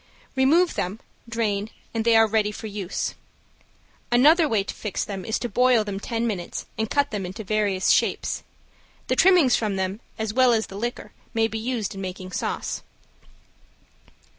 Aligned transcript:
Remove 0.35 0.73
them, 0.73 0.99
drain, 1.29 1.69
and 1.93 2.03
they 2.03 2.15
are 2.15 2.25
ready 2.25 2.51
for 2.51 2.65
use. 2.65 3.13
Another 4.11 4.49
way 4.49 4.63
to 4.63 4.73
fix 4.73 5.03
them 5.05 5.23
is 5.23 5.37
to 5.37 5.47
boil 5.47 5.83
them 5.83 5.99
ten 5.99 6.25
minutes 6.25 6.65
and 6.75 6.89
cut 6.89 7.11
them 7.11 7.23
into 7.23 7.43
various 7.43 7.91
shapes. 7.91 8.41
The 9.09 9.15
trimmings 9.15 9.55
from 9.55 9.75
them 9.75 9.99
as 10.17 10.33
well 10.33 10.53
as 10.53 10.65
the 10.65 10.75
liquor 10.75 11.11
may 11.35 11.47
be 11.47 11.59
used 11.59 11.93
in 11.93 12.01
making 12.01 12.31
sauce. 12.31 12.81